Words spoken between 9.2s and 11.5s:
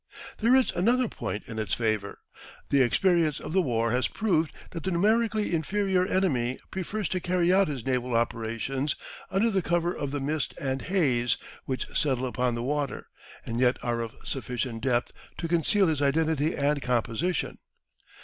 under the cover of the mist and haze